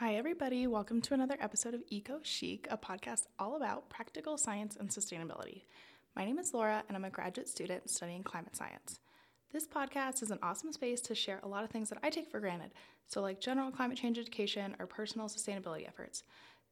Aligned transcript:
Hi, 0.00 0.14
everybody. 0.14 0.68
Welcome 0.68 1.00
to 1.00 1.14
another 1.14 1.36
episode 1.40 1.74
of 1.74 1.82
Eco 1.88 2.20
Chic, 2.22 2.68
a 2.70 2.78
podcast 2.78 3.26
all 3.36 3.56
about 3.56 3.90
practical 3.90 4.38
science 4.38 4.76
and 4.78 4.88
sustainability. 4.88 5.62
My 6.14 6.24
name 6.24 6.38
is 6.38 6.54
Laura, 6.54 6.84
and 6.86 6.96
I'm 6.96 7.04
a 7.04 7.10
graduate 7.10 7.48
student 7.48 7.90
studying 7.90 8.22
climate 8.22 8.54
science. 8.54 9.00
This 9.52 9.66
podcast 9.66 10.22
is 10.22 10.30
an 10.30 10.38
awesome 10.40 10.72
space 10.72 11.00
to 11.00 11.16
share 11.16 11.40
a 11.42 11.48
lot 11.48 11.64
of 11.64 11.70
things 11.70 11.88
that 11.88 11.98
I 12.00 12.10
take 12.10 12.30
for 12.30 12.38
granted, 12.38 12.74
so 13.08 13.20
like 13.20 13.40
general 13.40 13.72
climate 13.72 13.98
change 13.98 14.20
education 14.20 14.76
or 14.78 14.86
personal 14.86 15.26
sustainability 15.26 15.88
efforts, 15.88 16.22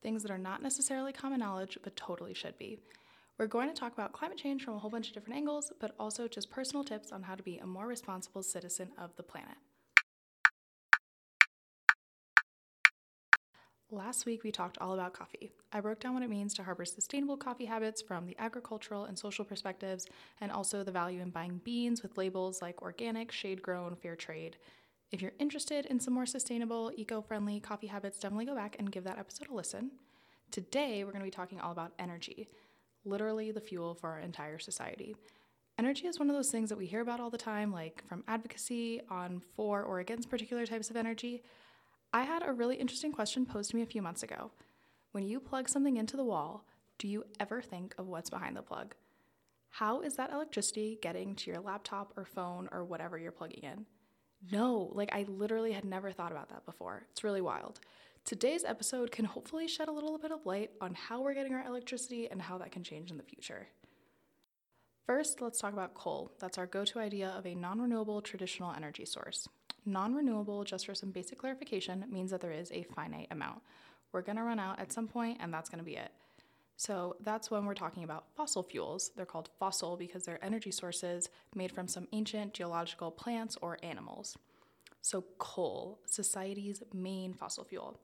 things 0.04 0.22
that 0.22 0.30
are 0.30 0.38
not 0.38 0.62
necessarily 0.62 1.12
common 1.12 1.40
knowledge 1.40 1.78
but 1.82 1.96
totally 1.96 2.32
should 2.32 2.56
be. 2.58 2.78
We're 3.38 3.48
going 3.48 3.68
to 3.68 3.74
talk 3.74 3.92
about 3.92 4.12
climate 4.12 4.38
change 4.38 4.62
from 4.62 4.74
a 4.74 4.78
whole 4.78 4.88
bunch 4.88 5.08
of 5.08 5.14
different 5.14 5.36
angles, 5.36 5.72
but 5.80 5.96
also 5.98 6.28
just 6.28 6.48
personal 6.48 6.84
tips 6.84 7.10
on 7.10 7.24
how 7.24 7.34
to 7.34 7.42
be 7.42 7.58
a 7.58 7.66
more 7.66 7.88
responsible 7.88 8.44
citizen 8.44 8.92
of 8.96 9.16
the 9.16 9.24
planet. 9.24 9.56
Last 13.92 14.26
week, 14.26 14.42
we 14.42 14.50
talked 14.50 14.78
all 14.80 14.94
about 14.94 15.12
coffee. 15.12 15.52
I 15.72 15.78
broke 15.78 16.00
down 16.00 16.14
what 16.14 16.24
it 16.24 16.28
means 16.28 16.54
to 16.54 16.64
harbor 16.64 16.84
sustainable 16.84 17.36
coffee 17.36 17.66
habits 17.66 18.02
from 18.02 18.26
the 18.26 18.34
agricultural 18.36 19.04
and 19.04 19.16
social 19.16 19.44
perspectives, 19.44 20.06
and 20.40 20.50
also 20.50 20.82
the 20.82 20.90
value 20.90 21.22
in 21.22 21.30
buying 21.30 21.60
beans 21.62 22.02
with 22.02 22.18
labels 22.18 22.60
like 22.60 22.82
organic, 22.82 23.30
shade 23.30 23.62
grown, 23.62 23.94
fair 23.94 24.16
trade. 24.16 24.56
If 25.12 25.22
you're 25.22 25.34
interested 25.38 25.86
in 25.86 26.00
some 26.00 26.14
more 26.14 26.26
sustainable, 26.26 26.90
eco 26.96 27.22
friendly 27.22 27.60
coffee 27.60 27.86
habits, 27.86 28.18
definitely 28.18 28.46
go 28.46 28.56
back 28.56 28.74
and 28.80 28.90
give 28.90 29.04
that 29.04 29.20
episode 29.20 29.50
a 29.50 29.54
listen. 29.54 29.92
Today, 30.50 31.04
we're 31.04 31.12
going 31.12 31.20
to 31.20 31.26
be 31.26 31.30
talking 31.30 31.60
all 31.60 31.70
about 31.70 31.92
energy, 31.96 32.48
literally 33.04 33.52
the 33.52 33.60
fuel 33.60 33.94
for 33.94 34.10
our 34.10 34.18
entire 34.18 34.58
society. 34.58 35.14
Energy 35.78 36.08
is 36.08 36.18
one 36.18 36.28
of 36.28 36.34
those 36.34 36.50
things 36.50 36.70
that 36.70 36.78
we 36.78 36.86
hear 36.86 37.02
about 37.02 37.20
all 37.20 37.30
the 37.30 37.38
time, 37.38 37.70
like 37.70 38.02
from 38.08 38.24
advocacy 38.26 39.00
on 39.08 39.40
for 39.54 39.84
or 39.84 40.00
against 40.00 40.28
particular 40.28 40.66
types 40.66 40.90
of 40.90 40.96
energy. 40.96 41.44
I 42.16 42.22
had 42.22 42.42
a 42.42 42.52
really 42.54 42.76
interesting 42.76 43.12
question 43.12 43.44
posed 43.44 43.72
to 43.72 43.76
me 43.76 43.82
a 43.82 43.92
few 43.94 44.00
months 44.00 44.22
ago. 44.22 44.50
When 45.12 45.22
you 45.22 45.38
plug 45.38 45.68
something 45.68 45.98
into 45.98 46.16
the 46.16 46.24
wall, 46.24 46.64
do 46.96 47.08
you 47.08 47.24
ever 47.38 47.60
think 47.60 47.94
of 47.98 48.06
what's 48.06 48.30
behind 48.30 48.56
the 48.56 48.62
plug? 48.62 48.94
How 49.68 50.00
is 50.00 50.14
that 50.14 50.32
electricity 50.32 50.98
getting 51.02 51.34
to 51.34 51.50
your 51.50 51.60
laptop 51.60 52.14
or 52.16 52.24
phone 52.24 52.70
or 52.72 52.84
whatever 52.84 53.18
you're 53.18 53.32
plugging 53.32 53.64
in? 53.64 53.84
No, 54.50 54.90
like 54.94 55.14
I 55.14 55.26
literally 55.28 55.72
had 55.72 55.84
never 55.84 56.10
thought 56.10 56.32
about 56.32 56.48
that 56.48 56.64
before. 56.64 57.06
It's 57.10 57.22
really 57.22 57.42
wild. 57.42 57.80
Today's 58.24 58.64
episode 58.64 59.10
can 59.10 59.26
hopefully 59.26 59.68
shed 59.68 59.88
a 59.88 59.92
little 59.92 60.16
bit 60.16 60.32
of 60.32 60.46
light 60.46 60.70
on 60.80 60.94
how 60.94 61.20
we're 61.20 61.34
getting 61.34 61.52
our 61.52 61.66
electricity 61.66 62.30
and 62.30 62.40
how 62.40 62.56
that 62.56 62.72
can 62.72 62.82
change 62.82 63.10
in 63.10 63.18
the 63.18 63.24
future. 63.24 63.66
First, 65.04 65.42
let's 65.42 65.58
talk 65.58 65.74
about 65.74 65.92
coal. 65.92 66.32
That's 66.40 66.56
our 66.56 66.64
go 66.64 66.86
to 66.86 66.98
idea 66.98 67.28
of 67.36 67.44
a 67.44 67.54
non 67.54 67.78
renewable 67.78 68.22
traditional 68.22 68.72
energy 68.72 69.04
source. 69.04 69.50
Non 69.86 70.14
renewable, 70.14 70.64
just 70.64 70.84
for 70.84 70.94
some 70.94 71.10
basic 71.10 71.38
clarification, 71.38 72.04
means 72.10 72.32
that 72.32 72.40
there 72.40 72.50
is 72.50 72.72
a 72.72 72.82
finite 72.82 73.28
amount. 73.30 73.62
We're 74.12 74.22
going 74.22 74.36
to 74.36 74.42
run 74.42 74.58
out 74.58 74.80
at 74.80 74.92
some 74.92 75.06
point, 75.06 75.38
and 75.40 75.54
that's 75.54 75.70
going 75.70 75.78
to 75.78 75.84
be 75.84 75.96
it. 75.96 76.10
So 76.76 77.16
that's 77.20 77.50
when 77.50 77.64
we're 77.64 77.74
talking 77.74 78.04
about 78.04 78.26
fossil 78.36 78.62
fuels. 78.62 79.12
They're 79.16 79.24
called 79.24 79.48
fossil 79.58 79.96
because 79.96 80.24
they're 80.24 80.44
energy 80.44 80.70
sources 80.70 81.30
made 81.54 81.72
from 81.72 81.88
some 81.88 82.08
ancient 82.12 82.52
geological 82.52 83.10
plants 83.10 83.56
or 83.62 83.78
animals. 83.82 84.36
So, 85.00 85.24
coal, 85.38 86.00
society's 86.04 86.82
main 86.92 87.32
fossil 87.32 87.62
fuel. 87.64 88.00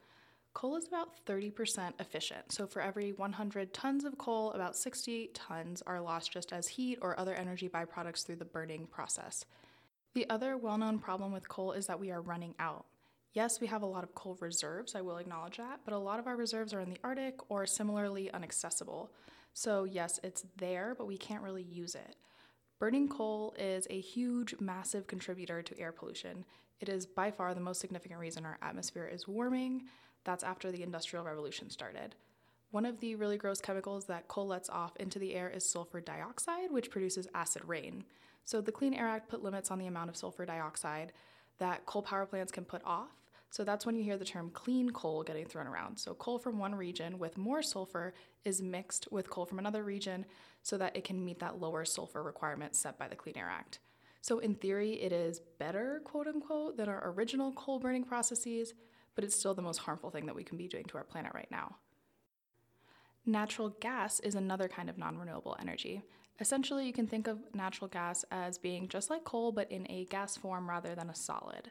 Coal 0.54 0.76
is 0.76 0.86
about 0.86 1.26
30% 1.26 1.94
efficient. 1.98 2.52
So, 2.52 2.66
for 2.66 2.80
every 2.80 3.10
100 3.12 3.74
tons 3.74 4.04
of 4.04 4.16
coal, 4.18 4.52
about 4.52 4.76
60 4.76 5.30
tons 5.34 5.82
are 5.84 6.00
lost 6.00 6.32
just 6.32 6.52
as 6.52 6.68
heat 6.68 6.98
or 7.02 7.18
other 7.18 7.34
energy 7.34 7.68
byproducts 7.68 8.24
through 8.24 8.36
the 8.36 8.44
burning 8.44 8.86
process. 8.86 9.44
The 10.14 10.28
other 10.28 10.56
well 10.56 10.78
known 10.78 10.98
problem 10.98 11.32
with 11.32 11.48
coal 11.48 11.72
is 11.72 11.86
that 11.86 11.98
we 12.00 12.10
are 12.10 12.20
running 12.20 12.54
out. 12.58 12.86
Yes, 13.32 13.60
we 13.60 13.66
have 13.68 13.82
a 13.82 13.86
lot 13.86 14.04
of 14.04 14.14
coal 14.14 14.36
reserves, 14.40 14.94
I 14.94 15.00
will 15.00 15.16
acknowledge 15.16 15.56
that, 15.56 15.80
but 15.86 15.94
a 15.94 15.98
lot 15.98 16.18
of 16.18 16.26
our 16.26 16.36
reserves 16.36 16.74
are 16.74 16.80
in 16.80 16.90
the 16.90 16.98
Arctic 17.02 17.50
or 17.50 17.64
similarly 17.64 18.30
inaccessible. 18.32 19.10
So, 19.54 19.84
yes, 19.84 20.20
it's 20.22 20.44
there, 20.58 20.94
but 20.96 21.06
we 21.06 21.16
can't 21.16 21.42
really 21.42 21.62
use 21.62 21.94
it. 21.94 22.16
Burning 22.78 23.08
coal 23.08 23.54
is 23.58 23.86
a 23.88 24.00
huge, 24.00 24.54
massive 24.60 25.06
contributor 25.06 25.62
to 25.62 25.78
air 25.78 25.92
pollution. 25.92 26.44
It 26.80 26.90
is 26.90 27.06
by 27.06 27.30
far 27.30 27.54
the 27.54 27.60
most 27.60 27.80
significant 27.80 28.20
reason 28.20 28.44
our 28.44 28.58
atmosphere 28.60 29.06
is 29.06 29.28
warming. 29.28 29.84
That's 30.24 30.44
after 30.44 30.70
the 30.70 30.82
Industrial 30.82 31.24
Revolution 31.24 31.70
started. 31.70 32.16
One 32.72 32.86
of 32.86 33.00
the 33.00 33.16
really 33.16 33.36
gross 33.36 33.60
chemicals 33.60 34.06
that 34.06 34.28
coal 34.28 34.46
lets 34.46 34.70
off 34.70 34.96
into 34.96 35.18
the 35.18 35.34
air 35.34 35.50
is 35.50 35.62
sulfur 35.62 36.00
dioxide, 36.00 36.70
which 36.70 36.90
produces 36.90 37.28
acid 37.34 37.60
rain. 37.66 38.02
So 38.46 38.62
the 38.62 38.72
Clean 38.72 38.94
Air 38.94 39.06
Act 39.06 39.28
put 39.28 39.42
limits 39.42 39.70
on 39.70 39.78
the 39.78 39.88
amount 39.88 40.08
of 40.08 40.16
sulfur 40.16 40.46
dioxide 40.46 41.12
that 41.58 41.84
coal 41.84 42.00
power 42.00 42.24
plants 42.24 42.50
can 42.50 42.64
put 42.64 42.80
off. 42.82 43.10
So 43.50 43.62
that's 43.62 43.84
when 43.84 43.94
you 43.94 44.02
hear 44.02 44.16
the 44.16 44.24
term 44.24 44.48
clean 44.54 44.88
coal 44.88 45.22
getting 45.22 45.44
thrown 45.44 45.66
around. 45.66 45.98
So 45.98 46.14
coal 46.14 46.38
from 46.38 46.58
one 46.58 46.74
region 46.74 47.18
with 47.18 47.36
more 47.36 47.60
sulfur 47.60 48.14
is 48.46 48.62
mixed 48.62 49.06
with 49.12 49.28
coal 49.28 49.44
from 49.44 49.58
another 49.58 49.84
region 49.84 50.24
so 50.62 50.78
that 50.78 50.96
it 50.96 51.04
can 51.04 51.22
meet 51.22 51.40
that 51.40 51.60
lower 51.60 51.84
sulfur 51.84 52.22
requirement 52.22 52.74
set 52.74 52.98
by 52.98 53.06
the 53.06 53.16
Clean 53.16 53.36
Air 53.36 53.50
Act. 53.50 53.80
So 54.22 54.38
in 54.38 54.54
theory, 54.54 54.92
it 54.92 55.12
is 55.12 55.42
better, 55.58 56.00
quote 56.04 56.26
unquote, 56.26 56.78
than 56.78 56.88
our 56.88 57.10
original 57.10 57.52
coal 57.52 57.78
burning 57.78 58.04
processes, 58.04 58.72
but 59.14 59.24
it's 59.24 59.38
still 59.38 59.52
the 59.52 59.60
most 59.60 59.76
harmful 59.76 60.08
thing 60.08 60.24
that 60.24 60.34
we 60.34 60.42
can 60.42 60.56
be 60.56 60.68
doing 60.68 60.84
to 60.84 60.96
our 60.96 61.04
planet 61.04 61.32
right 61.34 61.50
now. 61.50 61.76
Natural 63.24 63.70
gas 63.80 64.18
is 64.20 64.34
another 64.34 64.68
kind 64.68 64.90
of 64.90 64.98
non 64.98 65.16
renewable 65.16 65.56
energy. 65.60 66.02
Essentially, 66.40 66.86
you 66.86 66.92
can 66.92 67.06
think 67.06 67.28
of 67.28 67.38
natural 67.54 67.86
gas 67.86 68.24
as 68.32 68.58
being 68.58 68.88
just 68.88 69.10
like 69.10 69.22
coal, 69.22 69.52
but 69.52 69.70
in 69.70 69.88
a 69.88 70.06
gas 70.06 70.36
form 70.36 70.68
rather 70.68 70.96
than 70.96 71.08
a 71.08 71.14
solid. 71.14 71.70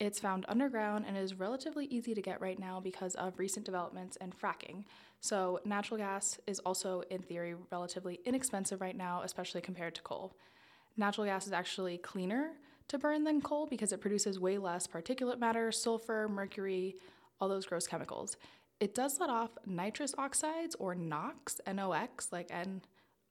It's 0.00 0.20
found 0.20 0.46
underground 0.48 1.04
and 1.06 1.16
is 1.16 1.34
relatively 1.38 1.84
easy 1.86 2.14
to 2.14 2.22
get 2.22 2.40
right 2.40 2.58
now 2.58 2.80
because 2.80 3.14
of 3.14 3.38
recent 3.38 3.66
developments 3.66 4.16
and 4.20 4.38
fracking. 4.38 4.84
So, 5.20 5.60
natural 5.66 5.98
gas 5.98 6.38
is 6.46 6.60
also, 6.60 7.02
in 7.10 7.20
theory, 7.20 7.54
relatively 7.70 8.20
inexpensive 8.24 8.80
right 8.80 8.96
now, 8.96 9.20
especially 9.22 9.60
compared 9.60 9.94
to 9.96 10.02
coal. 10.02 10.34
Natural 10.96 11.26
gas 11.26 11.46
is 11.46 11.52
actually 11.52 11.98
cleaner 11.98 12.52
to 12.88 12.98
burn 12.98 13.24
than 13.24 13.42
coal 13.42 13.66
because 13.66 13.92
it 13.92 14.00
produces 14.00 14.40
way 14.40 14.56
less 14.56 14.86
particulate 14.86 15.38
matter, 15.38 15.70
sulfur, 15.72 16.26
mercury, 16.26 16.96
all 17.38 17.48
those 17.50 17.66
gross 17.66 17.86
chemicals. 17.86 18.38
It 18.78 18.94
does 18.94 19.18
let 19.18 19.30
off 19.30 19.50
nitrous 19.64 20.14
oxides 20.18 20.76
or 20.78 20.94
NOx, 20.94 21.60
NOx, 21.66 22.30
like 22.30 22.48
N 22.50 22.82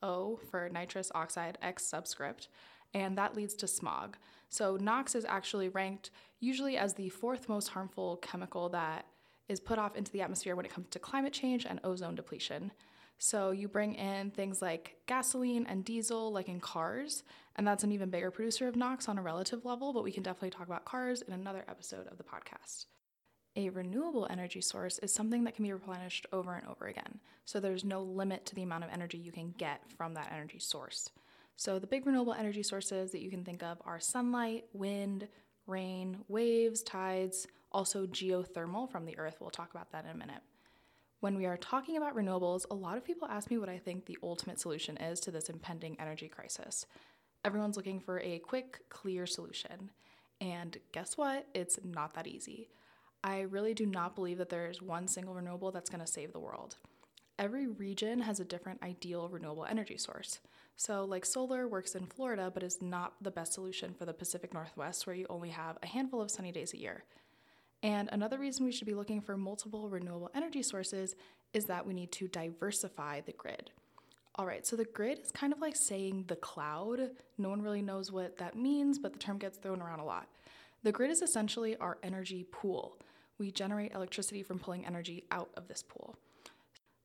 O 0.01 0.38
for 0.50 0.69
nitrous 0.69 1.11
oxide, 1.13 1.57
X 1.61 1.85
subscript, 1.85 2.47
and 2.94 3.17
that 3.17 3.35
leads 3.35 3.53
to 3.56 3.67
smog. 3.67 4.17
So, 4.50 4.78
NOx 4.78 5.13
is 5.13 5.25
actually 5.25 5.69
ranked 5.69 6.09
usually 6.39 6.78
as 6.78 6.95
the 6.95 7.09
fourth 7.09 7.47
most 7.47 7.69
harmful 7.69 8.17
chemical 8.17 8.69
that 8.69 9.06
is 9.47 9.59
put 9.59 9.78
off 9.78 9.95
into 9.95 10.11
the 10.11 10.22
atmosphere 10.22 10.56
when 10.56 10.66
it 10.66 10.73
comes 10.73 10.88
to 10.89 11.00
climate 11.00 11.33
change 11.33 11.66
and 11.66 11.79
ozone 11.83 12.16
depletion. 12.16 12.72
So, 13.19 13.51
you 13.51 13.67
bring 13.67 13.94
in 13.94 14.31
things 14.31 14.63
like 14.63 14.95
gasoline 15.06 15.67
and 15.67 15.85
diesel, 15.85 16.31
like 16.31 16.50
in 16.50 16.59
cars, 16.59 17.23
and 17.56 17.67
that's 17.67 17.83
an 17.83 17.91
even 17.91 18.09
bigger 18.09 18.31
producer 18.31 18.67
of 18.67 18.75
NOx 18.75 19.07
on 19.07 19.19
a 19.19 19.22
relative 19.22 19.63
level, 19.63 19.94
but 19.94 20.03
we 20.03 20.12
can 20.12 20.23
definitely 20.23 20.50
talk 20.50 20.67
about 20.67 20.85
cars 20.85 21.22
in 21.22 21.33
another 21.33 21.63
episode 21.67 22.07
of 22.07 22.17
the 22.17 22.23
podcast. 22.23 22.85
A 23.58 23.70
renewable 23.70 24.28
energy 24.30 24.60
source 24.60 25.00
is 25.00 25.14
something 25.14 25.46
that 25.46 25.56
can 25.56 25.64
be 25.64 25.72
replenished 25.72 26.26
over 26.34 26.56
and 26.56 26.68
over 26.68 26.88
again. 26.88 27.20
So 27.46 27.60
there's 27.60 27.86
no 27.86 28.02
limit 28.02 28.46
to 28.48 28.56
the 28.56 28.64
amount 28.64 28.84
of 28.84 28.90
energy 28.92 29.18
you 29.18 29.32
can 29.32 29.54
get 29.58 29.82
from 29.98 30.14
that 30.16 30.32
energy 30.34 30.60
source. 30.60 31.10
So 31.56 31.80
the 31.80 31.88
big 31.88 32.06
renewable 32.06 32.34
energy 32.34 32.64
sources 32.64 33.12
that 33.12 33.22
you 33.22 33.30
can 33.30 33.46
think 33.46 33.64
of 33.64 33.82
are 33.86 34.00
sunlight, 34.00 34.66
wind, 34.74 35.30
rain, 35.68 36.18
waves, 36.28 36.84
tides, 36.84 37.48
also 37.72 38.06
geothermal 38.08 38.92
from 38.92 39.06
the 39.06 39.18
earth. 39.18 39.38
We'll 39.40 39.52
talk 39.52 39.72
about 39.72 39.92
that 39.92 40.04
in 40.04 40.12
a 40.12 40.18
minute. 40.18 40.42
When 41.22 41.36
we 41.36 41.46
are 41.46 41.58
talking 41.58 41.96
about 41.96 42.16
renewables, 42.16 42.66
a 42.70 42.76
lot 42.76 42.98
of 42.98 43.06
people 43.06 43.28
ask 43.28 43.50
me 43.50 43.58
what 43.58 43.70
I 43.70 43.78
think 43.78 44.06
the 44.06 44.18
ultimate 44.22 44.60
solution 44.60 44.98
is 44.98 45.20
to 45.22 45.32
this 45.32 45.50
impending 45.50 45.98
energy 46.00 46.28
crisis. 46.28 46.86
Everyone's 47.46 47.78
looking 47.78 48.02
for 48.02 48.20
a 48.20 48.40
quick, 48.40 48.82
clear 48.90 49.26
solution. 49.26 49.92
And 50.42 50.78
guess 50.92 51.18
what? 51.18 51.48
It's 51.54 51.80
not 51.84 52.14
that 52.16 52.28
easy. 52.28 52.68
I 53.25 53.41
really 53.41 53.74
do 53.74 53.88
not 53.88 54.13
believe 54.13 54.38
that 54.38 54.50
there 54.50 54.69
is 54.69 54.84
one 54.84 55.08
single 55.08 55.33
renewable 55.33 55.72
that's 55.72 55.89
going 55.89 56.00
to 56.00 56.06
save 56.06 56.31
the 56.31 56.39
world. 56.39 56.75
Every 57.39 57.66
region 57.66 58.19
has 58.19 58.39
a 58.39 58.45
different 58.45 58.83
ideal 58.83 59.30
renewable 59.30 59.66
energy 59.66 59.98
source. 59.98 60.39
So, 60.75 61.06
like 61.06 61.25
solar 61.25 61.68
works 61.68 61.95
in 61.95 62.06
Florida, 62.06 62.51
but 62.54 62.62
is 62.62 62.83
not 62.83 63.13
the 63.22 63.31
best 63.31 63.54
solution 63.54 63.95
for 63.95 64.06
the 64.06 64.13
Pacific 64.13 64.54
Northwest, 64.54 65.07
where 65.07 65.16
you 65.16 65.25
only 65.27 65.50
have 65.50 65.80
a 65.81 65.88
handful 65.88 66.22
of 66.22 66.30
sunny 66.30 66.51
days 66.51 66.75
a 66.75 66.77
year. 66.77 67.04
And 67.81 68.10
another 68.12 68.38
reason 68.38 68.63
we 68.63 68.72
should 68.72 68.86
be 68.86 68.94
looking 68.94 69.22
for 69.22 69.36
multiple 69.36 69.89
renewable 69.89 70.30
energy 70.36 70.62
sources 70.62 71.16
is 71.51 71.66
that 71.66 71.88
we 71.88 71.95
need 71.95 72.12
to 72.12 72.27
diversify 72.27 73.22
the 73.22 73.33
grid. 73.33 73.72
All 74.36 74.45
right, 74.45 74.68
so 74.68 74.75
the 74.75 74.86
grid 74.86 75.18
is 75.18 75.31
kind 75.31 75.51
of 75.51 75.62
like 75.62 75.75
saying 75.75 76.25
the 76.27 76.36
cloud. 76.36 77.10
No 77.39 77.50
one 77.50 77.63
really 77.63 77.81
knows 77.81 78.12
what 78.12 78.38
that 78.38 78.56
means, 78.56 79.00
but 79.00 79.13
the 79.13 79.19
term 79.19 79.39
gets 79.39 79.57
thrown 79.57 79.81
around 79.81 80.00
a 80.00 80.06
lot. 80.06 80.27
The 80.83 80.92
grid 80.92 81.10
is 81.10 81.24
essentially 81.24 81.75
our 81.77 81.98
energy 82.04 82.45
pool 82.51 83.00
we 83.40 83.52
generate 83.52 83.94
electricity 83.94 84.44
from 84.44 84.60
pulling 84.60 84.86
energy 84.86 85.24
out 85.32 85.50
of 85.56 85.68
this 85.68 85.84
pool. 85.84 86.16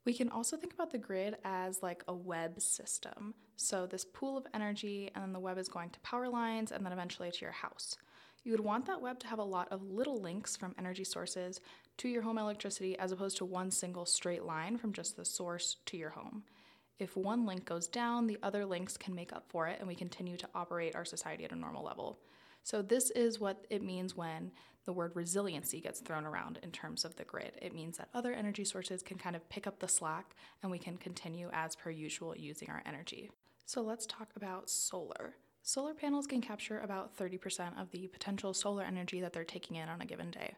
We 0.07 0.15
can 0.15 0.31
also 0.31 0.57
think 0.57 0.73
about 0.73 0.91
the 0.91 0.99
grid 0.99 1.37
as 1.45 1.83
like 1.83 2.03
a 2.09 2.15
web 2.15 2.61
system. 2.61 3.35
So, 3.57 3.87
this 3.87 4.05
pool 4.05 4.39
of 4.39 4.47
energy, 4.55 5.11
and 5.15 5.23
then 5.23 5.33
the 5.33 5.41
web 5.41 5.59
is 5.59 5.69
going 5.69 5.91
to 5.91 6.01
power 6.01 6.29
lines 6.29 6.73
and 6.73 6.85
then 6.85 6.93
eventually 6.93 7.31
to 7.31 7.41
your 7.43 7.53
house. 7.53 7.97
You 8.43 8.53
would 8.53 8.61
want 8.61 8.87
that 8.87 9.03
web 9.03 9.19
to 9.21 9.27
have 9.27 9.39
a 9.39 9.45
lot 9.45 9.69
of 9.71 9.83
little 9.83 10.19
links 10.19 10.57
from 10.57 10.75
energy 10.79 11.05
sources 11.05 11.61
to 11.99 12.09
your 12.09 12.23
home 12.23 12.39
electricity 12.39 12.99
as 12.99 13.13
opposed 13.13 13.37
to 13.37 13.45
one 13.45 13.71
single 13.71 14.07
straight 14.07 14.45
line 14.45 14.79
from 14.79 14.95
just 14.95 15.17
the 15.17 15.27
source 15.27 15.77
to 15.87 15.99
your 15.99 16.11
home. 16.11 16.45
If 17.01 17.17
one 17.17 17.47
link 17.47 17.65
goes 17.65 17.89
down, 17.89 18.27
the 18.27 18.39
other 18.43 18.67
links 18.67 18.97
can 18.97 19.15
make 19.15 19.33
up 19.33 19.47
for 19.49 19.67
it, 19.69 19.79
and 19.79 19.89
we 19.89 19.95
continue 19.95 20.37
to 20.37 20.49
operate 20.55 20.95
our 20.95 21.05
society 21.05 21.45
at 21.45 21.53
a 21.53 21.57
normal 21.57 21.83
level. 21.83 22.19
So, 22.63 22.83
this 22.83 23.11
is 23.13 23.41
what 23.41 23.65
it 23.71 23.83
means 23.83 24.15
when 24.15 24.53
the 24.85 24.93
word 24.93 25.13
resiliency 25.15 25.81
gets 25.81 26.01
thrown 26.01 26.27
around 26.27 26.59
in 26.63 26.71
terms 26.71 27.07
of 27.07 27.17
the 27.17 27.25
grid. 27.25 27.53
It 27.63 27.75
means 27.75 27.97
that 27.97 28.11
other 28.13 28.35
energy 28.35 28.65
sources 28.65 29.03
can 29.03 29.17
kind 29.17 29.35
of 29.35 29.49
pick 29.49 29.67
up 29.67 29.79
the 29.79 29.89
slack 29.89 30.35
and 30.63 30.71
we 30.71 30.79
can 30.79 30.99
continue 30.99 31.49
as 31.55 31.75
per 31.75 31.91
usual 31.91 32.37
using 32.37 32.69
our 32.69 32.83
energy. 32.85 33.31
So, 33.65 33.81
let's 33.81 34.05
talk 34.05 34.29
about 34.37 34.69
solar. 34.69 35.37
Solar 35.63 35.95
panels 35.95 36.27
can 36.27 36.43
capture 36.43 36.81
about 36.81 37.17
30% 37.17 37.81
of 37.81 37.91
the 37.93 38.09
potential 38.09 38.53
solar 38.53 38.83
energy 38.83 39.21
that 39.21 39.33
they're 39.33 39.45
taking 39.45 39.77
in 39.77 39.89
on 39.89 40.03
a 40.03 40.07
given 40.07 40.31
day. 40.31 40.55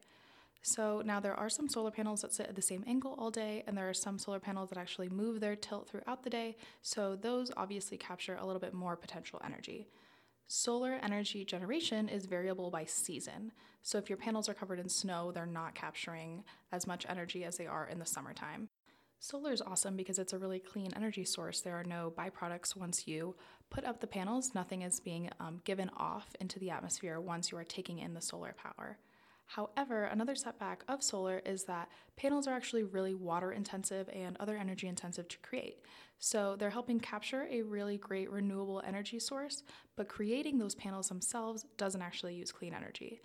So 0.62 1.02
now 1.04 1.18
there 1.18 1.34
are 1.34 1.50
some 1.50 1.68
solar 1.68 1.90
panels 1.90 2.22
that 2.22 2.32
sit 2.32 2.46
at 2.46 2.54
the 2.54 2.62
same 2.62 2.84
angle 2.86 3.16
all 3.18 3.30
day, 3.30 3.64
and 3.66 3.76
there 3.76 3.88
are 3.88 3.94
some 3.94 4.16
solar 4.16 4.38
panels 4.38 4.68
that 4.70 4.78
actually 4.78 5.08
move 5.08 5.40
their 5.40 5.56
tilt 5.56 5.88
throughout 5.88 6.22
the 6.22 6.30
day. 6.30 6.56
So 6.82 7.16
those 7.16 7.50
obviously 7.56 7.98
capture 7.98 8.36
a 8.36 8.46
little 8.46 8.60
bit 8.60 8.72
more 8.72 8.96
potential 8.96 9.40
energy. 9.44 9.88
Solar 10.46 11.00
energy 11.02 11.44
generation 11.44 12.08
is 12.08 12.26
variable 12.26 12.70
by 12.70 12.84
season. 12.84 13.52
So 13.82 13.98
if 13.98 14.08
your 14.08 14.18
panels 14.18 14.48
are 14.48 14.54
covered 14.54 14.78
in 14.78 14.88
snow, 14.88 15.32
they're 15.32 15.46
not 15.46 15.74
capturing 15.74 16.44
as 16.70 16.86
much 16.86 17.06
energy 17.08 17.44
as 17.44 17.56
they 17.56 17.66
are 17.66 17.88
in 17.88 17.98
the 17.98 18.06
summertime. 18.06 18.68
Solar 19.18 19.52
is 19.52 19.62
awesome 19.62 19.96
because 19.96 20.18
it's 20.18 20.32
a 20.32 20.38
really 20.38 20.58
clean 20.58 20.92
energy 20.94 21.24
source. 21.24 21.60
There 21.60 21.76
are 21.76 21.84
no 21.84 22.12
byproducts 22.16 22.76
once 22.76 23.08
you 23.08 23.34
put 23.70 23.84
up 23.84 24.00
the 24.00 24.06
panels, 24.06 24.54
nothing 24.54 24.82
is 24.82 25.00
being 25.00 25.30
um, 25.40 25.60
given 25.64 25.90
off 25.96 26.36
into 26.38 26.58
the 26.58 26.70
atmosphere 26.70 27.20
once 27.20 27.50
you 27.50 27.58
are 27.58 27.64
taking 27.64 27.98
in 27.98 28.14
the 28.14 28.20
solar 28.20 28.52
power. 28.52 28.98
However, 29.54 30.04
another 30.04 30.34
setback 30.34 30.82
of 30.88 31.02
solar 31.02 31.40
is 31.44 31.64
that 31.64 31.90
panels 32.16 32.46
are 32.46 32.54
actually 32.54 32.84
really 32.84 33.14
water 33.14 33.52
intensive 33.52 34.08
and 34.10 34.34
other 34.40 34.56
energy 34.56 34.88
intensive 34.88 35.28
to 35.28 35.38
create. 35.40 35.84
So 36.18 36.56
they're 36.56 36.70
helping 36.70 36.98
capture 36.98 37.46
a 37.50 37.60
really 37.60 37.98
great 37.98 38.30
renewable 38.30 38.82
energy 38.86 39.18
source, 39.18 39.62
but 39.94 40.08
creating 40.08 40.56
those 40.56 40.74
panels 40.74 41.08
themselves 41.08 41.66
doesn't 41.76 42.00
actually 42.00 42.34
use 42.34 42.50
clean 42.50 42.72
energy. 42.72 43.20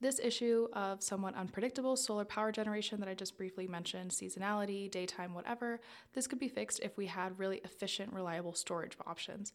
This 0.00 0.18
issue 0.18 0.66
of 0.72 1.04
somewhat 1.04 1.36
unpredictable 1.36 1.94
solar 1.94 2.24
power 2.24 2.50
generation 2.50 2.98
that 2.98 3.08
I 3.08 3.14
just 3.14 3.38
briefly 3.38 3.68
mentioned, 3.68 4.10
seasonality, 4.10 4.90
daytime, 4.90 5.34
whatever, 5.34 5.78
this 6.14 6.26
could 6.26 6.40
be 6.40 6.48
fixed 6.48 6.80
if 6.82 6.96
we 6.96 7.06
had 7.06 7.38
really 7.38 7.60
efficient, 7.62 8.12
reliable 8.12 8.54
storage 8.54 8.96
options. 9.06 9.52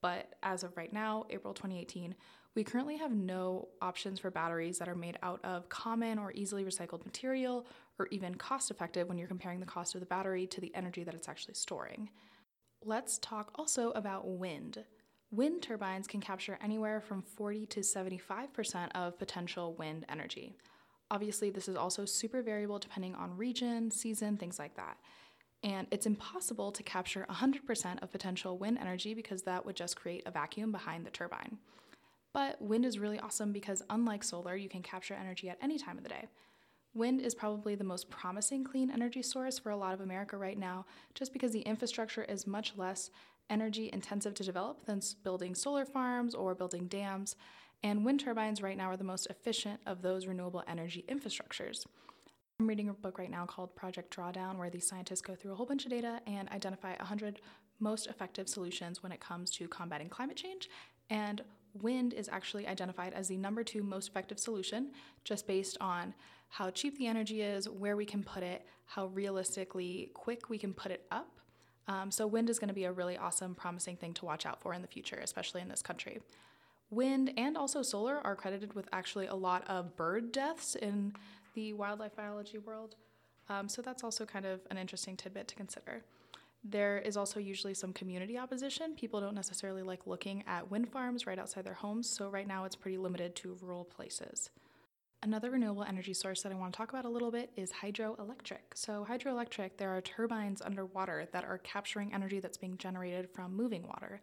But 0.00 0.34
as 0.44 0.62
of 0.62 0.76
right 0.76 0.92
now, 0.92 1.26
April 1.30 1.52
2018, 1.52 2.14
we 2.58 2.64
currently 2.64 2.96
have 2.96 3.12
no 3.12 3.68
options 3.80 4.18
for 4.18 4.32
batteries 4.32 4.78
that 4.78 4.88
are 4.88 4.96
made 4.96 5.16
out 5.22 5.38
of 5.44 5.68
common 5.68 6.18
or 6.18 6.32
easily 6.32 6.64
recycled 6.64 7.04
material 7.04 7.64
or 8.00 8.08
even 8.10 8.34
cost 8.34 8.72
effective 8.72 9.08
when 9.08 9.16
you're 9.16 9.28
comparing 9.28 9.60
the 9.60 9.64
cost 9.64 9.94
of 9.94 10.00
the 10.00 10.06
battery 10.06 10.44
to 10.44 10.60
the 10.60 10.74
energy 10.74 11.04
that 11.04 11.14
it's 11.14 11.28
actually 11.28 11.54
storing. 11.54 12.10
Let's 12.84 13.18
talk 13.18 13.52
also 13.54 13.92
about 13.92 14.26
wind. 14.26 14.82
Wind 15.30 15.62
turbines 15.62 16.08
can 16.08 16.20
capture 16.20 16.58
anywhere 16.60 17.00
from 17.00 17.22
40 17.22 17.66
to 17.66 17.78
75% 17.78 18.88
of 18.96 19.16
potential 19.20 19.74
wind 19.74 20.04
energy. 20.08 20.56
Obviously, 21.12 21.50
this 21.50 21.68
is 21.68 21.76
also 21.76 22.04
super 22.04 22.42
variable 22.42 22.80
depending 22.80 23.14
on 23.14 23.36
region, 23.36 23.88
season, 23.92 24.36
things 24.36 24.58
like 24.58 24.74
that. 24.74 24.96
And 25.62 25.86
it's 25.92 26.06
impossible 26.06 26.72
to 26.72 26.82
capture 26.82 27.24
100% 27.30 28.02
of 28.02 28.10
potential 28.10 28.58
wind 28.58 28.78
energy 28.80 29.14
because 29.14 29.42
that 29.42 29.64
would 29.64 29.76
just 29.76 29.94
create 29.94 30.24
a 30.26 30.32
vacuum 30.32 30.72
behind 30.72 31.06
the 31.06 31.10
turbine. 31.10 31.58
But 32.38 32.62
wind 32.62 32.84
is 32.84 33.00
really 33.00 33.18
awesome 33.18 33.50
because, 33.50 33.82
unlike 33.90 34.22
solar, 34.22 34.54
you 34.54 34.68
can 34.68 34.80
capture 34.80 35.12
energy 35.12 35.48
at 35.48 35.58
any 35.60 35.76
time 35.76 35.96
of 35.96 36.04
the 36.04 36.08
day. 36.08 36.28
Wind 36.94 37.20
is 37.20 37.34
probably 37.34 37.74
the 37.74 37.82
most 37.82 38.10
promising 38.10 38.62
clean 38.62 38.92
energy 38.92 39.22
source 39.22 39.58
for 39.58 39.70
a 39.70 39.76
lot 39.76 39.92
of 39.92 40.00
America 40.00 40.36
right 40.36 40.56
now, 40.56 40.86
just 41.16 41.32
because 41.32 41.50
the 41.50 41.62
infrastructure 41.62 42.22
is 42.22 42.46
much 42.46 42.74
less 42.76 43.10
energy 43.50 43.90
intensive 43.92 44.34
to 44.34 44.44
develop 44.44 44.86
than 44.86 45.00
building 45.24 45.52
solar 45.52 45.84
farms 45.84 46.32
or 46.32 46.54
building 46.54 46.86
dams. 46.86 47.34
And 47.82 48.04
wind 48.04 48.20
turbines 48.20 48.62
right 48.62 48.76
now 48.76 48.88
are 48.90 48.96
the 48.96 49.02
most 49.02 49.26
efficient 49.30 49.80
of 49.84 50.00
those 50.02 50.28
renewable 50.28 50.62
energy 50.68 51.04
infrastructures. 51.08 51.86
I'm 52.60 52.68
reading 52.68 52.88
a 52.88 52.92
book 52.92 53.18
right 53.18 53.32
now 53.32 53.46
called 53.46 53.74
Project 53.74 54.16
Drawdown, 54.16 54.58
where 54.58 54.70
these 54.70 54.86
scientists 54.86 55.22
go 55.22 55.34
through 55.34 55.54
a 55.54 55.54
whole 55.56 55.66
bunch 55.66 55.86
of 55.86 55.90
data 55.90 56.20
and 56.28 56.48
identify 56.50 56.90
100 56.98 57.40
most 57.80 58.06
effective 58.06 58.48
solutions 58.48 59.02
when 59.02 59.10
it 59.10 59.18
comes 59.18 59.50
to 59.50 59.66
combating 59.66 60.08
climate 60.08 60.36
change. 60.36 60.68
And 61.10 61.42
wind 61.74 62.12
is 62.12 62.28
actually 62.28 62.66
identified 62.66 63.14
as 63.14 63.28
the 63.28 63.36
number 63.36 63.62
two 63.62 63.82
most 63.82 64.08
effective 64.08 64.38
solution, 64.38 64.92
just 65.24 65.46
based 65.46 65.76
on 65.80 66.14
how 66.48 66.70
cheap 66.70 66.98
the 66.98 67.06
energy 67.06 67.42
is, 67.42 67.68
where 67.68 67.96
we 67.96 68.04
can 68.04 68.22
put 68.22 68.42
it, 68.42 68.66
how 68.86 69.06
realistically 69.06 70.10
quick 70.14 70.48
we 70.48 70.58
can 70.58 70.72
put 70.72 70.90
it 70.90 71.06
up. 71.10 71.38
Um, 71.86 72.10
so, 72.10 72.26
wind 72.26 72.50
is 72.50 72.58
going 72.58 72.68
to 72.68 72.74
be 72.74 72.84
a 72.84 72.92
really 72.92 73.16
awesome, 73.16 73.54
promising 73.54 73.96
thing 73.96 74.12
to 74.14 74.24
watch 74.24 74.44
out 74.44 74.60
for 74.60 74.74
in 74.74 74.82
the 74.82 74.88
future, 74.88 75.18
especially 75.22 75.62
in 75.62 75.68
this 75.68 75.82
country. 75.82 76.20
Wind 76.90 77.32
and 77.36 77.56
also 77.56 77.82
solar 77.82 78.16
are 78.16 78.34
credited 78.34 78.74
with 78.74 78.88
actually 78.92 79.26
a 79.26 79.34
lot 79.34 79.66
of 79.68 79.96
bird 79.96 80.32
deaths 80.32 80.74
in 80.74 81.12
the 81.54 81.72
wildlife 81.74 82.14
biology 82.16 82.58
world. 82.58 82.96
Um, 83.48 83.68
so, 83.68 83.80
that's 83.80 84.04
also 84.04 84.26
kind 84.26 84.44
of 84.44 84.60
an 84.70 84.76
interesting 84.76 85.16
tidbit 85.16 85.48
to 85.48 85.54
consider. 85.54 86.02
There 86.64 86.98
is 86.98 87.16
also 87.16 87.40
usually 87.40 87.74
some 87.74 87.92
community 87.92 88.36
opposition. 88.36 88.94
People 88.94 89.20
don't 89.20 89.34
necessarily 89.34 89.82
like 89.82 90.06
looking 90.06 90.42
at 90.46 90.70
wind 90.70 90.90
farms 90.90 91.26
right 91.26 91.38
outside 91.38 91.64
their 91.64 91.74
homes, 91.74 92.08
so 92.10 92.28
right 92.28 92.48
now 92.48 92.64
it's 92.64 92.76
pretty 92.76 92.98
limited 92.98 93.36
to 93.36 93.56
rural 93.60 93.84
places. 93.84 94.50
Another 95.22 95.50
renewable 95.50 95.82
energy 95.82 96.14
source 96.14 96.42
that 96.42 96.52
I 96.52 96.54
want 96.54 96.72
to 96.72 96.76
talk 96.76 96.90
about 96.90 97.04
a 97.04 97.08
little 97.08 97.32
bit 97.32 97.50
is 97.56 97.72
hydroelectric. 97.72 98.74
So, 98.74 99.04
hydroelectric, 99.08 99.76
there 99.76 99.90
are 99.90 100.00
turbines 100.00 100.62
underwater 100.62 101.26
that 101.32 101.44
are 101.44 101.58
capturing 101.58 102.14
energy 102.14 102.38
that's 102.38 102.56
being 102.56 102.76
generated 102.78 103.28
from 103.28 103.56
moving 103.56 103.86
water. 103.88 104.20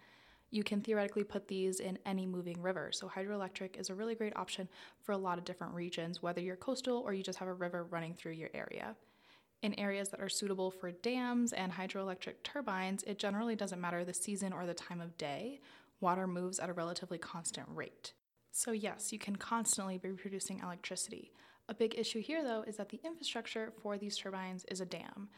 You 0.52 0.64
can 0.64 0.80
theoretically 0.80 1.26
put 1.26 1.50
these 1.50 1.82
in 1.82 2.00
any 2.06 2.26
moving 2.26 2.62
river. 2.62 2.92
So, 2.94 3.10
hydroelectric 3.10 3.78
is 3.78 3.90
a 3.90 3.96
really 3.96 4.16
great 4.16 4.38
option 4.38 4.70
for 5.02 5.12
a 5.12 5.18
lot 5.18 5.38
of 5.38 5.44
different 5.44 5.74
regions, 5.74 6.22
whether 6.22 6.40
you're 6.40 6.56
coastal 6.56 7.02
or 7.06 7.14
you 7.14 7.24
just 7.24 7.40
have 7.40 7.50
a 7.50 7.54
river 7.54 7.84
running 7.84 8.14
through 8.14 8.34
your 8.34 8.50
area. 8.54 8.96
In 9.66 9.80
areas 9.80 10.10
that 10.10 10.22
are 10.22 10.30
suitable 10.30 10.70
for 10.70 10.92
dams 10.92 11.52
and 11.52 11.74
hydroelectric 11.74 12.44
turbines, 12.44 13.02
it 13.08 13.18
generally 13.18 13.56
doesn't 13.56 13.82
matter 13.82 14.06
the 14.06 14.14
season 14.14 14.54
or 14.54 14.68
the 14.68 14.76
time 14.76 15.02
of 15.02 15.18
day, 15.18 15.60
water 16.00 16.28
moves 16.28 16.60
at 16.60 16.70
a 16.70 16.74
relatively 16.74 17.18
constant 17.18 17.68
rate. 17.74 18.14
So, 18.52 18.74
yes, 18.74 19.12
you 19.12 19.18
can 19.18 19.38
constantly 19.38 19.98
be 19.98 20.10
producing 20.10 20.60
electricity. 20.60 21.32
A 21.68 21.74
big 21.74 21.98
issue 21.98 22.22
here, 22.22 22.44
though, 22.44 22.64
is 22.68 22.78
that 22.78 22.90
the 22.90 23.02
infrastructure 23.04 23.74
for 23.82 23.98
these 23.98 24.16
turbines 24.16 24.66
is 24.66 24.82
a 24.82 24.86
dam. 24.86 25.30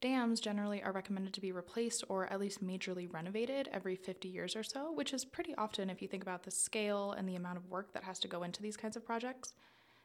Dams 0.00 0.38
generally 0.38 0.80
are 0.80 0.92
recommended 0.92 1.34
to 1.34 1.40
be 1.40 1.50
replaced 1.50 2.04
or 2.08 2.32
at 2.32 2.38
least 2.38 2.64
majorly 2.64 3.12
renovated 3.12 3.68
every 3.72 3.96
50 3.96 4.28
years 4.28 4.54
or 4.54 4.62
so, 4.62 4.92
which 4.92 5.12
is 5.12 5.24
pretty 5.24 5.56
often 5.56 5.90
if 5.90 6.00
you 6.00 6.06
think 6.06 6.22
about 6.22 6.44
the 6.44 6.52
scale 6.52 7.16
and 7.18 7.28
the 7.28 7.34
amount 7.34 7.58
of 7.58 7.68
work 7.68 7.92
that 7.94 8.04
has 8.04 8.20
to 8.20 8.28
go 8.28 8.44
into 8.44 8.62
these 8.62 8.76
kinds 8.76 8.96
of 8.96 9.04
projects. 9.04 9.54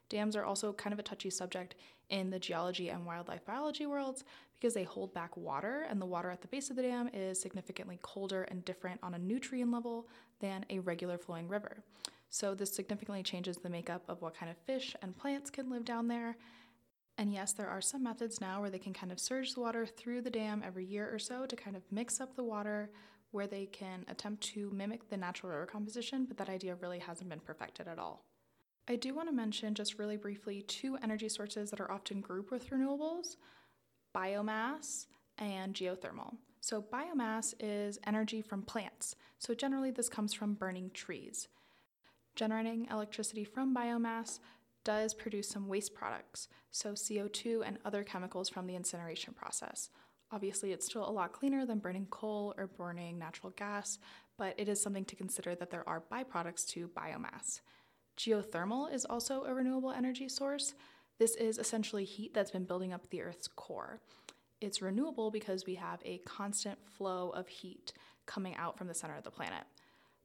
Dams 0.09 0.35
are 0.35 0.45
also 0.45 0.73
kind 0.73 0.93
of 0.93 0.99
a 0.99 1.03
touchy 1.03 1.29
subject 1.29 1.75
in 2.09 2.29
the 2.29 2.39
geology 2.39 2.89
and 2.89 3.05
wildlife 3.05 3.45
biology 3.45 3.85
worlds 3.85 4.23
because 4.59 4.73
they 4.73 4.83
hold 4.83 5.13
back 5.13 5.35
water, 5.37 5.85
and 5.89 6.01
the 6.01 6.05
water 6.05 6.31
at 6.31 6.41
the 6.41 6.47
base 6.47 6.69
of 6.69 6.75
the 6.75 6.81
dam 6.81 7.09
is 7.13 7.39
significantly 7.39 7.99
colder 8.01 8.43
and 8.43 8.65
different 8.65 8.99
on 9.03 9.13
a 9.13 9.19
nutrient 9.19 9.71
level 9.71 10.07
than 10.39 10.65
a 10.69 10.79
regular 10.79 11.17
flowing 11.17 11.47
river. 11.47 11.83
So, 12.29 12.55
this 12.55 12.75
significantly 12.75 13.23
changes 13.23 13.57
the 13.57 13.69
makeup 13.69 14.03
of 14.07 14.21
what 14.21 14.35
kind 14.35 14.49
of 14.49 14.57
fish 14.57 14.95
and 15.01 15.15
plants 15.15 15.49
can 15.49 15.69
live 15.69 15.85
down 15.85 16.07
there. 16.07 16.37
And 17.17 17.33
yes, 17.33 17.53
there 17.53 17.69
are 17.69 17.81
some 17.81 18.03
methods 18.03 18.41
now 18.41 18.61
where 18.61 18.69
they 18.69 18.79
can 18.79 18.93
kind 18.93 19.11
of 19.11 19.19
surge 19.19 19.53
the 19.53 19.61
water 19.61 19.85
through 19.85 20.21
the 20.21 20.29
dam 20.29 20.61
every 20.65 20.85
year 20.85 21.09
or 21.11 21.19
so 21.19 21.45
to 21.45 21.55
kind 21.55 21.75
of 21.75 21.83
mix 21.91 22.19
up 22.19 22.35
the 22.35 22.43
water 22.43 22.91
where 23.31 23.47
they 23.47 23.65
can 23.65 24.05
attempt 24.07 24.41
to 24.41 24.69
mimic 24.71 25.09
the 25.09 25.17
natural 25.17 25.51
river 25.51 25.65
composition, 25.65 26.25
but 26.25 26.37
that 26.37 26.49
idea 26.49 26.75
really 26.75 26.99
hasn't 26.99 27.29
been 27.29 27.39
perfected 27.39 27.87
at 27.87 27.99
all. 27.99 28.23
I 28.89 28.95
do 28.95 29.13
want 29.13 29.27
to 29.27 29.35
mention 29.35 29.73
just 29.73 29.99
really 29.99 30.15
briefly 30.15 30.61
two 30.61 30.97
energy 31.03 31.27
sources 31.27 31.71
that 31.71 31.81
are 31.81 31.91
often 31.91 32.21
grouped 32.21 32.51
with 32.51 32.69
renewables 32.69 33.35
biomass 34.15 35.07
and 35.37 35.73
geothermal. 35.73 36.37
So, 36.61 36.81
biomass 36.81 37.53
is 37.59 37.99
energy 38.07 38.41
from 38.41 38.63
plants. 38.63 39.15
So, 39.37 39.53
generally, 39.53 39.91
this 39.91 40.09
comes 40.09 40.33
from 40.33 40.53
burning 40.53 40.89
trees. 40.93 41.49
Generating 42.35 42.87
electricity 42.89 43.43
from 43.43 43.75
biomass 43.75 44.39
does 44.83 45.13
produce 45.13 45.49
some 45.49 45.67
waste 45.67 45.93
products, 45.93 46.47
so 46.71 46.93
CO2 46.93 47.61
and 47.65 47.77
other 47.83 48.03
chemicals 48.03 48.47
from 48.47 48.67
the 48.67 48.75
incineration 48.75 49.33
process. 49.33 49.89
Obviously, 50.31 50.71
it's 50.71 50.85
still 50.85 51.07
a 51.07 51.11
lot 51.11 51.33
cleaner 51.33 51.65
than 51.65 51.79
burning 51.79 52.07
coal 52.09 52.53
or 52.57 52.67
burning 52.67 53.19
natural 53.19 53.53
gas, 53.55 53.99
but 54.37 54.55
it 54.57 54.69
is 54.69 54.81
something 54.81 55.05
to 55.05 55.15
consider 55.15 55.55
that 55.55 55.71
there 55.71 55.87
are 55.87 56.03
byproducts 56.11 56.65
to 56.69 56.87
biomass. 56.89 57.59
Geothermal 58.17 58.91
is 58.93 59.05
also 59.05 59.43
a 59.43 59.53
renewable 59.53 59.91
energy 59.91 60.27
source. 60.27 60.73
This 61.19 61.35
is 61.35 61.57
essentially 61.57 62.03
heat 62.03 62.33
that's 62.33 62.51
been 62.51 62.65
building 62.65 62.93
up 62.93 63.09
the 63.09 63.21
Earth's 63.21 63.47
core. 63.47 63.99
It's 64.59 64.81
renewable 64.81 65.29
because 65.29 65.65
we 65.65 65.75
have 65.75 65.99
a 66.03 66.17
constant 66.19 66.79
flow 66.97 67.29
of 67.29 67.47
heat 67.47 67.93
coming 68.25 68.55
out 68.55 68.77
from 68.77 68.87
the 68.87 68.93
center 68.93 69.15
of 69.15 69.23
the 69.23 69.31
planet. 69.31 69.63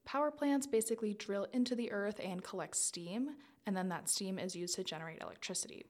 Power 0.05 0.31
plants 0.31 0.67
basically 0.67 1.15
drill 1.15 1.47
into 1.53 1.77
the 1.77 1.93
earth 1.93 2.21
and 2.23 2.43
collect 2.43 2.77
steam, 2.77 3.31
and 3.67 3.77
then 3.77 3.89
that 3.91 4.09
steam 4.09 4.39
is 4.39 4.57
used 4.57 4.75
to 4.75 4.85
generate 4.85 5.23
electricity. 5.23 5.85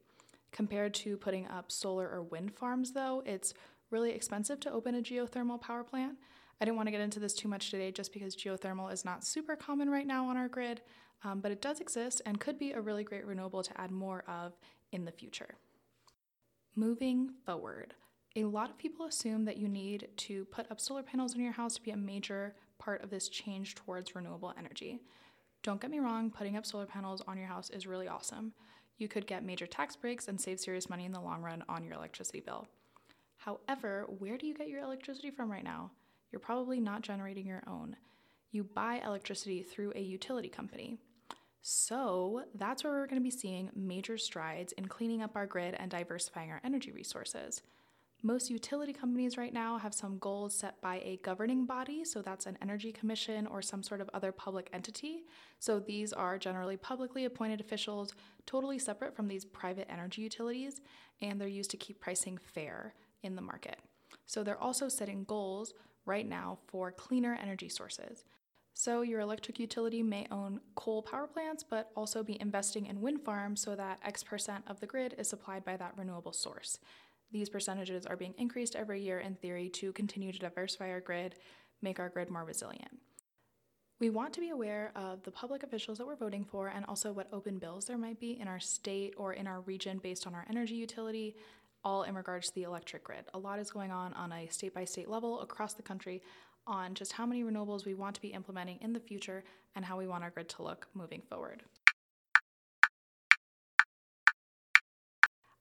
Compared 0.51 0.93
to 0.95 1.17
putting 1.17 1.47
up 1.47 1.73
solar 1.73 2.09
or 2.09 2.23
wind 2.23 2.53
farms, 2.53 2.93
though, 2.93 3.23
it's 3.25 3.55
really 3.91 4.11
expensive 4.13 4.61
to 4.61 4.73
open 4.73 4.95
a 4.95 5.01
geothermal 5.01 5.61
power 5.61 5.83
plant. 5.83 6.19
I 6.61 6.65
didn't 6.65 6.77
want 6.77 6.89
to 6.89 6.93
get 6.93 7.01
into 7.01 7.21
this 7.21 7.35
too 7.35 7.49
much 7.49 7.71
today 7.71 7.91
just 7.91 8.13
because 8.13 8.37
geothermal 8.37 8.93
is 8.93 9.05
not 9.05 9.25
super 9.25 9.57
common 9.57 9.89
right 9.89 10.07
now 10.07 10.29
on 10.29 10.37
our 10.37 10.49
grid, 10.49 10.83
um, 11.25 11.41
but 11.41 11.53
it 11.53 11.63
does 11.63 11.81
exist 11.81 12.23
and 12.27 12.41
could 12.41 12.59
be 12.59 12.73
a 12.73 12.81
really 12.81 13.05
great 13.05 13.27
renewable 13.27 13.63
to 13.63 13.81
add 13.81 13.91
more 13.91 14.25
of 14.29 14.53
in 14.91 15.05
the 15.05 15.13
future. 15.13 15.55
Moving 16.75 17.31
forward, 17.45 17.95
a 18.35 18.45
lot 18.45 18.71
of 18.71 18.79
people 18.79 19.07
assume 19.07 19.45
that 19.45 19.59
you 19.59 19.69
need 19.69 20.09
to 20.17 20.47
put 20.47 20.71
up 20.71 20.81
solar 20.81 21.03
panels 21.03 21.35
in 21.35 21.41
your 21.43 21.53
house 21.53 21.75
to 21.75 21.83
be 21.83 21.91
a 21.91 21.97
major 21.97 22.55
part 22.79 23.03
of 23.05 23.11
this 23.11 23.29
change 23.29 23.75
towards 23.75 24.15
renewable 24.15 24.55
energy. 24.59 25.01
Don't 25.63 25.81
get 25.81 25.91
me 25.91 26.01
wrong, 26.01 26.31
putting 26.31 26.57
up 26.57 26.67
solar 26.67 26.87
panels 26.87 27.23
on 27.29 27.37
your 27.37 27.47
house 27.47 27.71
is 27.71 27.87
really 27.87 28.09
awesome. 28.09 28.53
You 28.99 29.07
could 29.07 29.27
get 29.27 29.45
major 29.45 29.67
tax 29.67 29.97
breaks 29.97 30.29
and 30.29 30.41
save 30.41 30.61
serious 30.61 30.89
money 30.89 31.05
in 31.05 31.13
the 31.13 31.21
long 31.21 31.43
run 31.43 31.63
on 31.69 31.85
your 31.85 31.95
electricity 31.95 32.41
bill. 32.41 32.67
However, 33.37 34.07
where 34.19 34.39
do 34.39 34.47
you 34.47 34.55
get 34.55 34.69
your 34.69 34.83
electricity 34.83 35.31
from 35.31 35.51
right 35.51 35.65
now? 35.65 35.91
You're 36.31 36.41
probably 36.41 36.81
not 36.81 37.03
generating 37.03 37.47
your 37.47 37.63
own. 37.67 37.97
You 38.51 38.65
buy 38.65 39.01
electricity 39.05 39.63
through 39.63 39.93
a 39.95 40.01
utility 40.01 40.49
company. 40.49 40.99
So 41.63 42.43
that's 42.57 42.83
where 42.83 42.93
we're 42.93 43.07
going 43.07 43.23
to 43.23 43.25
be 43.25 43.31
seeing 43.31 43.71
major 43.75 44.19
strides 44.19 44.73
in 44.73 44.87
cleaning 44.87 45.23
up 45.23 45.37
our 45.37 45.47
grid 45.47 45.77
and 45.79 45.91
diversifying 45.91 46.51
our 46.51 46.61
energy 46.65 46.91
resources. 46.91 47.63
Most 48.25 48.51
utility 48.51 48.93
companies 48.93 49.37
right 49.37 49.53
now 49.53 49.79
have 49.79 49.95
some 49.95 50.19
goals 50.19 50.55
set 50.55 50.81
by 50.81 50.97
a 50.97 51.21
governing 51.25 51.65
body, 51.65 52.05
so 52.05 52.21
that's 52.21 52.47
an 52.47 52.59
energy 52.63 52.93
commission 52.93 53.47
or 53.47 53.63
some 53.63 53.83
sort 53.83 54.01
of 54.01 54.11
other 54.13 54.31
public 54.31 54.71
entity. 54.73 55.25
So 55.59 55.81
these 55.81 56.13
are 56.13 56.39
generally 56.39 56.77
publicly 56.77 57.25
appointed 57.25 57.61
officials, 57.61 58.13
totally 58.47 58.79
separate 58.79 59.15
from 59.17 59.29
these 59.29 59.45
private 59.45 59.89
energy 59.91 60.23
utilities, 60.23 60.81
and 61.21 61.41
they're 61.41 61.49
used 61.49 61.71
to 61.73 61.77
keep 61.77 62.01
pricing 62.01 62.39
fair 62.39 62.95
in 63.23 63.35
the 63.35 63.43
market. 63.43 63.79
So 64.27 64.43
they're 64.43 64.61
also 64.61 64.89
setting 64.89 65.25
goals 65.25 65.75
right 66.07 66.29
now 66.29 66.59
for 66.67 66.91
cleaner 66.93 67.37
energy 67.41 67.69
sources. 67.69 68.25
So, 68.75 69.03
your 69.03 69.21
electric 69.21 69.59
utility 69.59 70.03
may 70.03 70.27
own 70.31 70.61
coal 70.77 71.03
power 71.03 71.27
plants, 71.27 71.63
but 71.63 71.91
also 71.95 72.23
be 72.23 72.41
investing 72.41 72.87
in 72.87 73.03
wind 73.03 73.23
farms 73.23 73.61
so 73.61 73.77
that 73.77 74.01
X 74.05 74.23
percent 74.23 74.65
of 74.67 74.81
the 74.81 74.87
grid 74.87 75.15
is 75.19 75.29
supplied 75.29 75.65
by 75.65 75.77
that 75.77 75.93
renewable 75.97 76.33
source. 76.33 76.79
These 77.33 77.49
percentages 77.49 78.07
are 78.07 78.17
being 78.17 78.35
increased 78.39 78.77
every 78.77 79.03
year 79.03 79.21
in 79.21 79.35
theory 79.37 79.69
to 79.71 79.93
continue 79.93 80.33
to 80.33 80.39
diversify 80.39 80.91
our 80.91 81.01
grid, 81.01 81.35
make 81.81 81.99
our 81.99 82.09
grid 82.09 82.31
more 82.31 82.45
resilient. 82.45 82.99
We 84.01 84.11
want 84.11 84.33
to 84.35 84.41
be 84.41 84.51
aware 84.51 84.91
of 84.97 85.23
the 85.23 85.31
public 85.31 85.63
officials 85.63 85.99
that 85.99 86.07
we're 86.07 86.17
voting 86.17 86.45
for 86.45 86.69
and 86.69 86.85
also 86.87 87.13
what 87.13 87.29
open 87.33 87.59
bills 87.59 87.87
there 87.87 87.97
might 87.97 88.19
be 88.19 88.41
in 88.41 88.49
our 88.49 88.59
state 88.59 89.15
or 89.17 89.33
in 89.33 89.47
our 89.47 89.61
region 89.61 90.01
based 90.03 90.27
on 90.27 90.35
our 90.35 90.45
energy 90.51 90.75
utility, 90.75 91.37
all 91.85 92.03
in 92.03 92.15
regards 92.15 92.49
to 92.49 92.55
the 92.55 92.65
electric 92.65 93.05
grid. 93.05 93.25
A 93.33 93.39
lot 93.39 93.59
is 93.59 93.71
going 93.71 93.93
on 93.93 94.13
on 94.15 94.33
a 94.33 94.49
state 94.49 94.75
by 94.75 94.85
state 94.85 95.09
level 95.09 95.41
across 95.41 95.75
the 95.75 95.83
country 95.83 96.21
on 96.67 96.95
just 96.95 97.13
how 97.13 97.27
many 97.27 97.43
renewables 97.43 97.85
we 97.85 97.95
want 97.95 98.15
to 98.15 98.21
be 98.21 98.29
implementing 98.29 98.79
in 98.81 98.93
the 98.93 99.01
future 99.01 99.45
and 99.75 99.85
how 99.85 99.99
we 99.99 100.07
want 100.07 100.25
our 100.25 100.31
grid 100.31 100.49
to 100.51 100.63
look 100.63 100.87
moving 100.95 101.23
forward. 101.29 101.63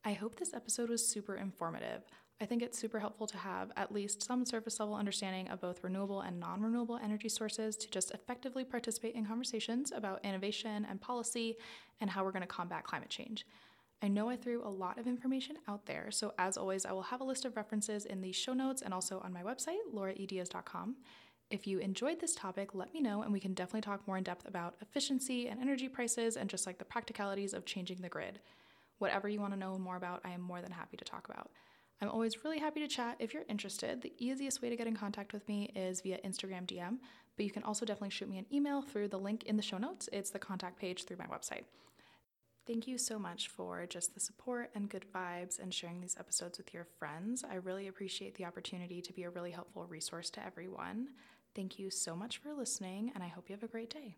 I 0.03 0.13
hope 0.13 0.35
this 0.35 0.53
episode 0.53 0.89
was 0.89 1.07
super 1.07 1.35
informative. 1.35 2.01
I 2.41 2.45
think 2.45 2.63
it's 2.63 2.79
super 2.79 2.99
helpful 2.99 3.27
to 3.27 3.37
have 3.37 3.71
at 3.77 3.91
least 3.91 4.23
some 4.23 4.45
surface 4.45 4.79
level 4.79 4.95
understanding 4.95 5.47
of 5.49 5.61
both 5.61 5.83
renewable 5.83 6.21
and 6.21 6.39
non 6.39 6.59
renewable 6.59 6.99
energy 7.03 7.29
sources 7.29 7.75
to 7.77 7.89
just 7.91 8.09
effectively 8.11 8.63
participate 8.63 9.13
in 9.13 9.27
conversations 9.27 9.91
about 9.91 10.25
innovation 10.25 10.87
and 10.89 10.99
policy 10.99 11.57
and 11.99 12.09
how 12.09 12.23
we're 12.23 12.31
going 12.31 12.41
to 12.41 12.47
combat 12.47 12.83
climate 12.83 13.09
change. 13.09 13.45
I 14.03 14.07
know 14.07 14.29
I 14.29 14.35
threw 14.35 14.65
a 14.65 14.69
lot 14.69 14.97
of 14.97 15.05
information 15.05 15.57
out 15.67 15.85
there, 15.85 16.09
so 16.09 16.33
as 16.39 16.57
always, 16.57 16.85
I 16.85 16.91
will 16.91 17.03
have 17.03 17.21
a 17.21 17.25
list 17.25 17.45
of 17.45 17.55
references 17.55 18.05
in 18.05 18.21
the 18.21 18.31
show 18.31 18.53
notes 18.53 18.81
and 18.81 18.93
also 18.93 19.19
on 19.19 19.31
my 19.31 19.43
website, 19.43 19.77
lauraediaz.com. 19.93 20.95
If 21.51 21.67
you 21.67 21.79
enjoyed 21.79 22.19
this 22.19 22.33
topic, 22.33 22.73
let 22.73 22.93
me 22.93 23.01
know 23.01 23.21
and 23.21 23.31
we 23.31 23.39
can 23.39 23.53
definitely 23.53 23.81
talk 23.81 24.07
more 24.07 24.17
in 24.17 24.23
depth 24.23 24.47
about 24.47 24.75
efficiency 24.81 25.49
and 25.49 25.59
energy 25.59 25.87
prices 25.87 26.35
and 26.35 26.49
just 26.49 26.65
like 26.65 26.79
the 26.79 26.85
practicalities 26.85 27.53
of 27.53 27.65
changing 27.65 28.01
the 28.01 28.09
grid. 28.09 28.39
Whatever 28.97 29.27
you 29.29 29.39
want 29.39 29.53
to 29.53 29.59
know 29.59 29.77
more 29.77 29.97
about, 29.97 30.21
I 30.23 30.31
am 30.31 30.41
more 30.41 30.61
than 30.61 30.71
happy 30.71 30.97
to 30.97 31.05
talk 31.05 31.27
about. 31.29 31.51
I'm 32.01 32.09
always 32.09 32.43
really 32.43 32.57
happy 32.57 32.79
to 32.79 32.87
chat 32.87 33.17
if 33.19 33.33
you're 33.33 33.43
interested. 33.47 34.01
The 34.01 34.13
easiest 34.17 34.61
way 34.61 34.69
to 34.69 34.75
get 34.75 34.87
in 34.87 34.95
contact 34.95 35.33
with 35.33 35.47
me 35.47 35.71
is 35.75 36.01
via 36.01 36.17
Instagram 36.19 36.65
DM, 36.65 36.97
but 37.35 37.45
you 37.45 37.51
can 37.51 37.63
also 37.63 37.85
definitely 37.85 38.09
shoot 38.09 38.29
me 38.29 38.39
an 38.39 38.45
email 38.51 38.81
through 38.81 39.09
the 39.09 39.19
link 39.19 39.43
in 39.43 39.57
the 39.57 39.61
show 39.61 39.77
notes. 39.77 40.09
It's 40.11 40.31
the 40.31 40.39
contact 40.39 40.79
page 40.79 41.03
through 41.03 41.17
my 41.17 41.27
website. 41.27 41.65
Thank 42.71 42.87
you 42.87 42.97
so 42.97 43.19
much 43.19 43.49
for 43.49 43.85
just 43.85 44.13
the 44.13 44.21
support 44.21 44.71
and 44.75 44.87
good 44.87 45.05
vibes 45.13 45.59
and 45.59 45.73
sharing 45.73 45.99
these 45.99 46.15
episodes 46.17 46.57
with 46.57 46.73
your 46.73 46.85
friends. 46.85 47.43
I 47.43 47.55
really 47.55 47.89
appreciate 47.89 48.35
the 48.35 48.45
opportunity 48.45 49.01
to 49.01 49.11
be 49.11 49.23
a 49.23 49.29
really 49.29 49.51
helpful 49.51 49.85
resource 49.87 50.29
to 50.29 50.45
everyone. 50.45 51.09
Thank 51.53 51.77
you 51.77 51.89
so 51.89 52.15
much 52.15 52.37
for 52.37 52.53
listening, 52.53 53.11
and 53.13 53.21
I 53.21 53.27
hope 53.27 53.49
you 53.49 53.55
have 53.55 53.63
a 53.63 53.67
great 53.67 53.89
day. 53.89 54.15